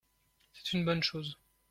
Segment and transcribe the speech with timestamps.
[0.53, 1.37] C’est une bonne chose.